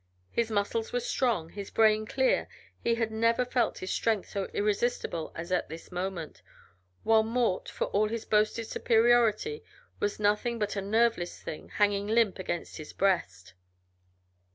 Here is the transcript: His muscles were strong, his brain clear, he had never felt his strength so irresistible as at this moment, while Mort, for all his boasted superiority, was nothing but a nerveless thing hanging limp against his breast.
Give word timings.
His 0.31 0.49
muscles 0.49 0.91
were 0.91 0.99
strong, 0.99 1.49
his 1.49 1.69
brain 1.69 2.07
clear, 2.07 2.47
he 2.79 2.95
had 2.95 3.11
never 3.11 3.45
felt 3.45 3.77
his 3.77 3.91
strength 3.93 4.29
so 4.29 4.45
irresistible 4.45 5.31
as 5.35 5.51
at 5.51 5.69
this 5.69 5.91
moment, 5.91 6.41
while 7.03 7.21
Mort, 7.21 7.69
for 7.69 7.85
all 7.85 8.09
his 8.09 8.25
boasted 8.25 8.65
superiority, 8.65 9.63
was 9.99 10.19
nothing 10.19 10.57
but 10.57 10.75
a 10.75 10.81
nerveless 10.81 11.39
thing 11.39 11.69
hanging 11.69 12.07
limp 12.07 12.39
against 12.39 12.77
his 12.77 12.93
breast. 12.93 13.53